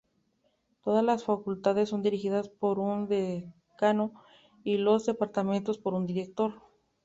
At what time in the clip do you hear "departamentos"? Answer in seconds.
5.05-5.77